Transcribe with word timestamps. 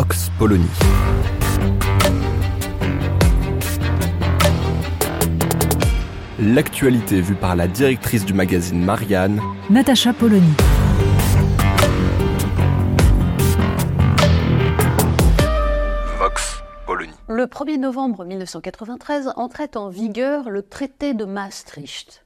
Vox 0.00 0.30
Polony. 0.38 0.64
L'actualité 6.38 7.20
vue 7.20 7.34
par 7.34 7.54
la 7.54 7.68
directrice 7.68 8.24
du 8.24 8.32
magazine 8.32 8.82
Marianne, 8.82 9.42
Natacha 9.68 10.14
Polony. 10.14 10.54
Vox 16.18 16.62
Polony. 16.86 17.12
Le 17.28 17.44
1er 17.44 17.78
novembre 17.78 18.24
1993 18.24 19.32
entrait 19.36 19.76
en 19.76 19.90
vigueur 19.90 20.48
le 20.48 20.62
traité 20.62 21.12
de 21.12 21.26
Maastricht. 21.26 22.24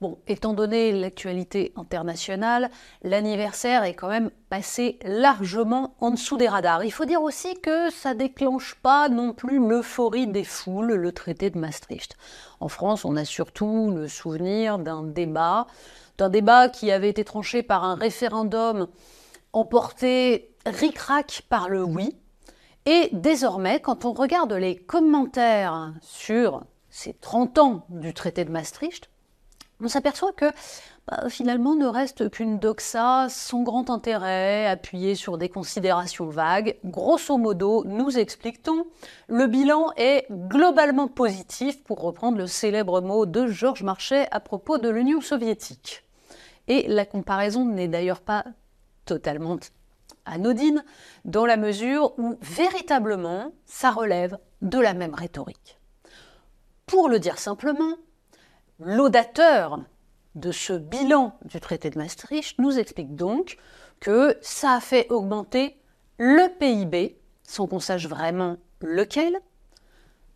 Bon, 0.00 0.18
étant 0.26 0.54
donné 0.54 0.92
l'actualité 0.92 1.74
internationale, 1.76 2.70
l'anniversaire 3.02 3.84
est 3.84 3.92
quand 3.92 4.08
même 4.08 4.30
passé 4.48 4.98
largement 5.04 5.94
en 6.00 6.10
dessous 6.10 6.38
des 6.38 6.48
radars. 6.48 6.82
Il 6.84 6.90
faut 6.90 7.04
dire 7.04 7.20
aussi 7.20 7.60
que 7.60 7.90
ça 7.90 8.14
déclenche 8.14 8.76
pas 8.76 9.10
non 9.10 9.34
plus 9.34 9.58
l'euphorie 9.58 10.26
des 10.26 10.44
foules, 10.44 10.94
le 10.94 11.12
traité 11.12 11.50
de 11.50 11.58
Maastricht. 11.58 12.16
En 12.60 12.68
France, 12.68 13.04
on 13.04 13.14
a 13.14 13.26
surtout 13.26 13.90
le 13.94 14.08
souvenir 14.08 14.78
d'un 14.78 15.02
débat, 15.02 15.66
d'un 16.16 16.30
débat 16.30 16.70
qui 16.70 16.90
avait 16.90 17.10
été 17.10 17.22
tranché 17.22 17.62
par 17.62 17.84
un 17.84 17.94
référendum 17.94 18.88
emporté 19.52 20.54
ric-rac 20.64 21.42
par 21.50 21.68
le 21.68 21.84
oui. 21.84 22.16
Et 22.86 23.10
désormais, 23.12 23.80
quand 23.80 24.06
on 24.06 24.14
regarde 24.14 24.54
les 24.54 24.76
commentaires 24.76 25.92
sur 26.00 26.64
ces 26.88 27.12
30 27.12 27.58
ans 27.58 27.86
du 27.90 28.14
traité 28.14 28.46
de 28.46 28.50
Maastricht, 28.50 29.10
on 29.80 29.88
s'aperçoit 29.88 30.32
que 30.32 30.46
bah, 31.06 31.28
finalement 31.28 31.74
ne 31.74 31.86
reste 31.86 32.30
qu'une 32.30 32.58
doxa 32.58 33.28
sans 33.28 33.62
grand 33.62 33.90
intérêt, 33.90 34.66
appuyée 34.66 35.14
sur 35.14 35.38
des 35.38 35.48
considérations 35.48 36.28
vagues. 36.28 36.76
Grosso 36.84 37.36
modo, 37.38 37.84
nous 37.84 38.18
explique-t-on, 38.18 38.86
le 39.28 39.46
bilan 39.46 39.92
est 39.96 40.26
globalement 40.30 41.08
positif, 41.08 41.82
pour 41.82 42.00
reprendre 42.00 42.38
le 42.38 42.46
célèbre 42.46 43.00
mot 43.00 43.26
de 43.26 43.46
Georges 43.46 43.82
Marchais 43.82 44.28
à 44.30 44.40
propos 44.40 44.78
de 44.78 44.88
l'Union 44.88 45.20
soviétique. 45.20 46.04
Et 46.68 46.86
la 46.86 47.04
comparaison 47.04 47.64
n'est 47.64 47.88
d'ailleurs 47.88 48.20
pas 48.20 48.44
totalement 49.04 49.56
anodine, 50.26 50.84
dans 51.24 51.46
la 51.46 51.56
mesure 51.56 52.12
où 52.18 52.36
véritablement 52.42 53.52
ça 53.64 53.90
relève 53.90 54.38
de 54.62 54.78
la 54.78 54.94
même 54.94 55.14
rhétorique. 55.14 55.78
Pour 56.86 57.08
le 57.08 57.18
dire 57.18 57.38
simplement, 57.38 57.94
L'audateur 58.82 59.80
de 60.36 60.52
ce 60.52 60.72
bilan 60.72 61.36
du 61.44 61.60
traité 61.60 61.90
de 61.90 61.98
Maastricht 61.98 62.58
nous 62.58 62.78
explique 62.78 63.14
donc 63.14 63.58
que 64.00 64.38
ça 64.40 64.72
a 64.72 64.80
fait 64.80 65.06
augmenter 65.10 65.76
le 66.16 66.48
PIB, 66.58 67.18
sans 67.42 67.66
qu'on 67.66 67.78
sache 67.78 68.06
vraiment 68.06 68.56
lequel. 68.80 69.38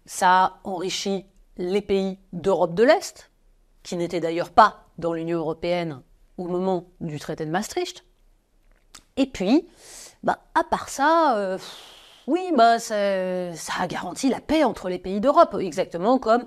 Ça 0.04 0.44
a 0.44 0.60
enrichi 0.64 1.24
les 1.56 1.80
pays 1.80 2.18
d'Europe 2.34 2.74
de 2.74 2.82
l'Est, 2.82 3.30
qui 3.82 3.96
n'étaient 3.96 4.20
d'ailleurs 4.20 4.50
pas 4.50 4.84
dans 4.98 5.14
l'Union 5.14 5.38
européenne 5.38 6.02
au 6.36 6.44
moment 6.44 6.84
du 7.00 7.18
traité 7.18 7.46
de 7.46 7.50
Maastricht. 7.50 8.04
Et 9.16 9.24
puis, 9.24 9.66
bah, 10.22 10.40
à 10.54 10.64
part 10.64 10.90
ça, 10.90 11.38
euh, 11.38 11.56
oui, 12.26 12.52
bah, 12.54 12.78
ça 12.78 12.94
a 13.80 13.86
garanti 13.86 14.28
la 14.28 14.40
paix 14.40 14.64
entre 14.64 14.90
les 14.90 14.98
pays 14.98 15.22
d'Europe, 15.22 15.56
exactement 15.58 16.18
comme 16.18 16.44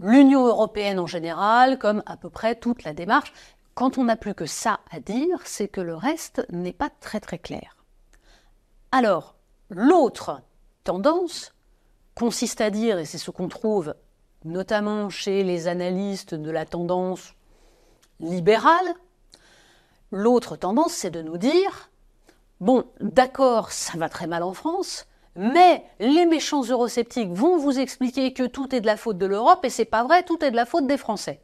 l'Union 0.00 0.46
européenne 0.46 0.98
en 0.98 1.06
général, 1.06 1.78
comme 1.78 2.02
à 2.06 2.16
peu 2.16 2.30
près 2.30 2.54
toute 2.54 2.84
la 2.84 2.94
démarche. 2.94 3.32
Quand 3.74 3.98
on 3.98 4.04
n'a 4.04 4.16
plus 4.16 4.34
que 4.34 4.46
ça 4.46 4.80
à 4.90 5.00
dire, 5.00 5.40
c'est 5.44 5.68
que 5.68 5.80
le 5.80 5.94
reste 5.94 6.44
n'est 6.50 6.72
pas 6.72 6.90
très 7.00 7.20
très 7.20 7.38
clair. 7.38 7.76
Alors, 8.92 9.36
l'autre 9.68 10.42
tendance 10.84 11.54
consiste 12.14 12.60
à 12.60 12.70
dire, 12.70 12.98
et 12.98 13.04
c'est 13.04 13.18
ce 13.18 13.30
qu'on 13.30 13.48
trouve 13.48 13.94
notamment 14.44 15.10
chez 15.10 15.44
les 15.44 15.68
analystes 15.68 16.34
de 16.34 16.50
la 16.50 16.64
tendance 16.64 17.34
libérale, 18.20 18.94
l'autre 20.10 20.56
tendance 20.56 20.92
c'est 20.92 21.10
de 21.10 21.22
nous 21.22 21.36
dire, 21.36 21.90
bon, 22.60 22.84
d'accord, 23.00 23.70
ça 23.70 23.98
va 23.98 24.08
très 24.08 24.26
mal 24.26 24.42
en 24.42 24.54
France, 24.54 25.06
mais 25.40 25.82
les 26.00 26.26
méchants 26.26 26.62
eurosceptiques 26.62 27.32
vont 27.32 27.56
vous 27.56 27.78
expliquer 27.78 28.34
que 28.34 28.46
tout 28.46 28.74
est 28.74 28.82
de 28.82 28.86
la 28.86 28.98
faute 28.98 29.16
de 29.16 29.24
l'Europe 29.24 29.64
et 29.64 29.70
c'est 29.70 29.86
pas 29.86 30.04
vrai, 30.04 30.22
tout 30.22 30.44
est 30.44 30.50
de 30.50 30.56
la 30.56 30.66
faute 30.66 30.86
des 30.86 30.98
Français. 30.98 31.40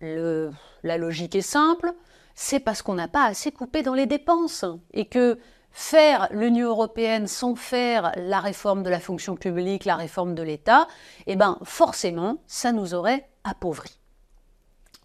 la 0.00 0.96
logique 0.96 1.34
est 1.34 1.40
simple, 1.40 1.92
c'est 2.36 2.60
parce 2.60 2.82
qu'on 2.82 2.94
n'a 2.94 3.08
pas 3.08 3.24
assez 3.24 3.50
coupé 3.50 3.82
dans 3.82 3.94
les 3.94 4.06
dépenses 4.06 4.64
et 4.92 5.06
que 5.06 5.40
faire 5.72 6.28
l'Union 6.30 6.68
européenne 6.68 7.26
sans 7.26 7.56
faire 7.56 8.12
la 8.14 8.38
réforme 8.38 8.84
de 8.84 8.90
la 8.90 9.00
fonction 9.00 9.34
publique, 9.34 9.84
la 9.84 9.96
réforme 9.96 10.36
de 10.36 10.44
l'État, 10.44 10.86
eh 11.26 11.34
ben 11.34 11.58
forcément, 11.64 12.36
ça 12.46 12.70
nous 12.70 12.94
aurait 12.94 13.28
appauvris. 13.42 13.98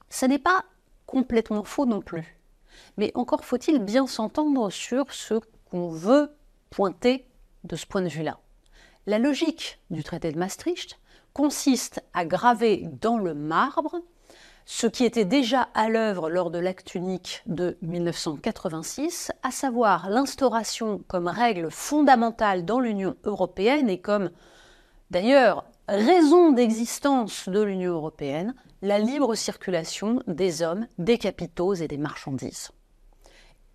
Ce 0.10 0.28
n'est 0.28 0.38
pas 0.38 0.64
complètement 1.08 1.64
faux 1.64 1.88
non 1.88 2.02
plus. 2.02 2.40
Mais 2.98 3.12
encore 3.16 3.46
faut-il 3.46 3.80
bien 3.80 4.06
s'entendre 4.06 4.70
sur 4.70 5.12
ce 5.12 5.40
qu'on 5.72 5.90
veut 5.90 6.36
pointé 6.70 7.26
de 7.64 7.76
ce 7.76 7.86
point 7.86 8.02
de 8.02 8.08
vue-là. 8.08 8.40
La 9.08 9.20
logique 9.20 9.80
du 9.90 10.04
traité 10.04 10.32
de 10.32 10.38
Maastricht 10.38 11.00
consiste 11.34 12.04
à 12.14 12.26
graver 12.26 12.88
dans 13.02 13.18
le 13.18 13.34
marbre 13.34 14.02
ce 14.66 14.88
qui 14.88 15.04
était 15.06 15.26
déjà 15.26 15.64
à 15.74 15.90
l'œuvre 15.90 16.30
lors 16.30 16.52
de 16.52 16.60
l'acte 16.60 16.96
unique 16.96 17.42
de 17.46 17.78
1986, 17.82 19.32
à 19.44 19.52
savoir 19.52 20.10
l'instauration 20.10 21.02
comme 21.08 21.28
règle 21.28 21.72
fondamentale 21.72 22.64
dans 22.64 22.80
l'Union 22.80 23.16
européenne 23.24 23.90
et 23.90 24.00
comme 24.00 24.30
d'ailleurs 25.10 25.66
raison 25.88 26.52
d'existence 26.52 27.50
de 27.50 27.60
l'Union 27.62 27.94
européenne, 27.94 28.54
la 28.82 29.00
libre 29.00 29.36
circulation 29.36 30.22
des 30.28 30.62
hommes, 30.62 30.88
des 30.98 31.18
capitaux 31.18 31.74
et 31.74 31.88
des 31.88 31.98
marchandises. 31.98 32.72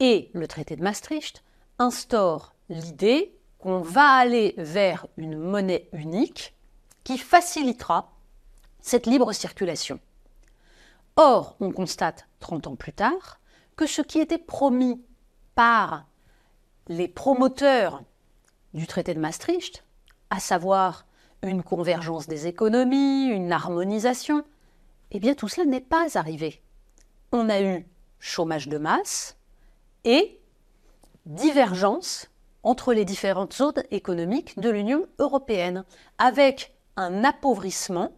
Et 0.00 0.30
le 0.34 0.46
traité 0.46 0.76
de 0.76 0.82
Maastricht 0.82 1.42
instaure 1.78 2.54
l'idée 2.68 3.36
qu'on 3.66 3.80
va 3.80 4.12
aller 4.12 4.54
vers 4.58 5.08
une 5.16 5.36
monnaie 5.36 5.88
unique 5.92 6.54
qui 7.02 7.18
facilitera 7.18 8.12
cette 8.80 9.06
libre 9.06 9.32
circulation. 9.32 9.98
Or, 11.16 11.56
on 11.58 11.72
constate 11.72 12.28
30 12.38 12.68
ans 12.68 12.76
plus 12.76 12.92
tard 12.92 13.40
que 13.74 13.88
ce 13.88 14.02
qui 14.02 14.20
était 14.20 14.38
promis 14.38 15.02
par 15.56 16.06
les 16.86 17.08
promoteurs 17.08 18.04
du 18.72 18.86
traité 18.86 19.14
de 19.14 19.18
Maastricht, 19.18 19.82
à 20.30 20.38
savoir 20.38 21.04
une 21.42 21.64
convergence 21.64 22.28
des 22.28 22.46
économies, 22.46 23.26
une 23.26 23.50
harmonisation, 23.50 24.44
eh 25.10 25.18
bien 25.18 25.34
tout 25.34 25.48
cela 25.48 25.66
n'est 25.66 25.80
pas 25.80 26.16
arrivé. 26.16 26.62
On 27.32 27.48
a 27.48 27.60
eu 27.60 27.84
chômage 28.20 28.68
de 28.68 28.78
masse 28.78 29.36
et 30.04 30.38
divergence 31.24 32.30
entre 32.66 32.92
les 32.92 33.04
différentes 33.04 33.54
zones 33.54 33.84
économiques 33.92 34.58
de 34.58 34.68
l'Union 34.70 35.06
européenne, 35.20 35.84
avec 36.18 36.74
un 36.96 37.22
appauvrissement 37.22 38.10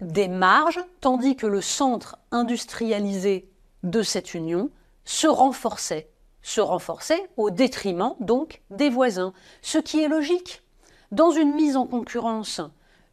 des 0.00 0.26
marges, 0.26 0.80
tandis 1.00 1.36
que 1.36 1.46
le 1.46 1.60
centre 1.60 2.18
industrialisé 2.32 3.48
de 3.84 4.02
cette 4.02 4.34
Union 4.34 4.70
se 5.04 5.28
renforçait, 5.28 6.10
se 6.42 6.60
renforçait 6.60 7.30
au 7.36 7.50
détriment 7.50 8.14
donc 8.18 8.62
des 8.70 8.90
voisins, 8.90 9.32
ce 9.62 9.78
qui 9.78 10.02
est 10.02 10.08
logique. 10.08 10.64
Dans 11.12 11.30
une 11.30 11.54
mise 11.54 11.76
en 11.76 11.86
concurrence 11.86 12.60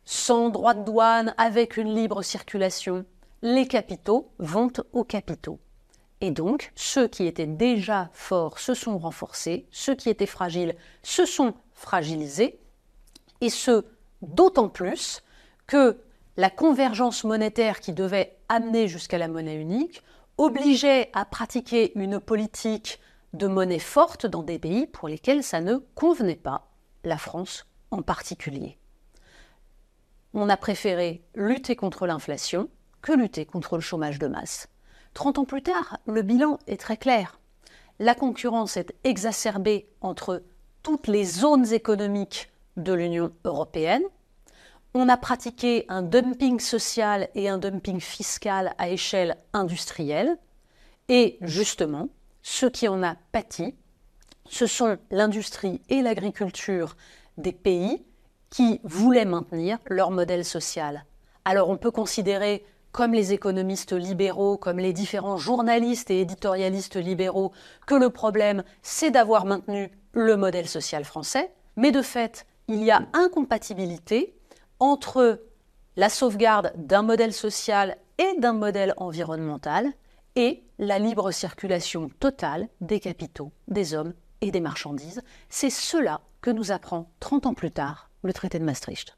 sans 0.04 0.50
droit 0.50 0.74
de 0.74 0.84
douane, 0.84 1.36
avec 1.38 1.78
une 1.78 1.94
libre 1.94 2.24
circulation, 2.24 3.06
les 3.44 3.68
capitaux 3.68 4.32
vont 4.40 4.74
aux 4.94 5.04
capitaux. 5.04 5.60
Et 6.22 6.32
donc, 6.32 6.72
ceux 6.76 7.08
qui 7.08 7.26
étaient 7.26 7.46
déjà 7.46 8.10
forts 8.14 8.60
se 8.60 8.74
sont 8.74 8.98
renforcés, 8.98 9.66
ceux 9.72 9.96
qui 9.96 10.10
étaient 10.10 10.26
fragiles 10.26 10.76
se 11.04 11.26
sont 11.26 11.54
fragilisés, 11.74 12.60
et 13.42 13.50
ce, 13.50 13.86
d'autant 14.22 14.70
plus 14.70 15.22
que 15.68 16.00
la 16.38 16.50
convergence 16.50 17.24
monétaire 17.24 17.80
qui 17.80 17.94
devait 17.94 18.36
amener 18.50 18.88
jusqu'à 18.88 19.18
la 19.18 19.28
monnaie 19.28 19.56
unique 19.56 20.04
obligeait 20.38 21.10
à 21.14 21.26
pratiquer 21.26 21.98
une 21.98 22.20
politique 22.20 23.00
de 23.34 23.48
monnaie 23.48 23.80
forte 23.80 24.26
dans 24.26 24.44
des 24.44 24.60
pays 24.60 24.88
pour 24.88 25.08
lesquels 25.08 25.44
ça 25.44 25.62
ne 25.62 25.78
convenait 25.96 26.36
pas, 26.36 26.70
la 27.04 27.18
France 27.18 27.66
en 27.92 28.02
particulier. 28.02 28.78
On 30.34 30.50
a 30.50 30.58
préféré 30.58 31.24
lutter 31.36 31.76
contre 31.76 32.08
l'inflation 32.08 32.70
que 33.02 33.14
lutter 33.14 33.46
contre 33.46 33.76
le 33.76 33.82
chômage 33.82 34.20
de 34.20 34.28
masse. 34.28 34.68
30 35.16 35.40
ans 35.40 35.46
plus 35.46 35.64
tard, 35.64 35.98
le 36.06 36.22
bilan 36.22 36.60
est 36.68 36.80
très 36.80 36.98
clair. 36.98 37.40
La 38.00 38.16
concurrence 38.16 38.76
est 38.76 38.94
exacerbée 39.06 39.90
entre 40.02 40.44
toutes 40.84 41.08
les 41.08 41.24
zones 41.24 41.72
économiques 41.72 42.52
de 42.76 42.94
l'Union 42.94 43.32
européenne. 43.46 44.04
On 44.94 45.08
a 45.08 45.16
pratiqué 45.16 45.86
un 45.88 46.04
dumping 46.04 46.60
social 46.60 47.30
et 47.34 47.48
un 47.48 47.58
dumping 47.58 48.02
fiscal 48.02 48.76
à 48.78 48.90
échelle 48.90 49.38
industrielle. 49.54 50.38
Et 51.08 51.38
justement, 51.42 52.10
ce 52.42 52.66
qui 52.66 52.90
en 52.90 53.02
a 53.02 53.16
pâti, 53.32 53.74
ce 54.50 54.68
sont 54.68 54.98
l'industrie 55.12 55.82
et 55.88 56.02
l'agriculture 56.02 56.98
des 57.38 57.54
pays 57.54 58.06
qui 58.50 58.82
voulaient 58.84 59.26
maintenir 59.26 59.80
leur 59.88 60.12
modèle 60.12 60.44
social. 60.44 61.06
Alors 61.46 61.70
on 61.70 61.78
peut 61.78 61.92
considérer, 61.92 62.66
comme 62.96 63.14
les 63.14 63.34
économistes 63.34 63.92
libéraux, 63.92 64.56
comme 64.56 64.80
les 64.80 64.94
différents 64.94 65.36
journalistes 65.36 66.10
et 66.12 66.22
éditorialistes 66.22 66.96
libéraux, 66.96 67.52
que 67.86 67.94
le 67.94 68.10
problème, 68.10 68.64
c'est 68.84 69.12
d'avoir 69.12 69.44
maintenu 69.44 69.92
le 70.14 70.38
modèle 70.38 70.70
social 70.70 71.04
français, 71.04 71.52
mais 71.76 71.92
de 71.92 72.02
fait, 72.02 72.46
il 72.70 72.82
y 72.82 72.92
a 72.92 73.06
incompatibilité 73.12 74.34
entre 74.80 75.44
la 75.98 76.08
sauvegarde 76.08 76.72
d'un 76.78 77.02
modèle 77.02 77.34
social 77.34 77.98
et 78.18 78.40
d'un 78.40 78.54
modèle 78.54 78.94
environnemental 78.96 79.92
et 80.38 80.64
la 80.80 80.98
libre 80.98 81.32
circulation 81.32 82.10
totale 82.22 82.70
des 82.80 83.02
capitaux, 83.02 83.52
des 83.68 83.94
hommes 83.94 84.14
et 84.40 84.52
des 84.52 84.62
marchandises. 84.62 85.22
C'est 85.50 85.70
cela 85.70 86.22
que 86.40 86.50
nous 86.50 86.72
apprend 86.72 87.12
30 87.20 87.48
ans 87.48 87.56
plus 87.56 87.72
tard 87.72 88.10
le 88.24 88.32
traité 88.32 88.58
de 88.58 88.64
Maastricht. 88.64 89.18